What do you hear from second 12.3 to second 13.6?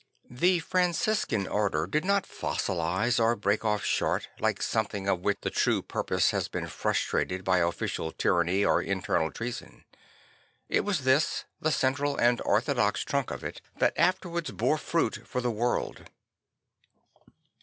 orthodox trunk of